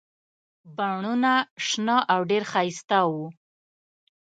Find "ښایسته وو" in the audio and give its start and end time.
2.51-3.25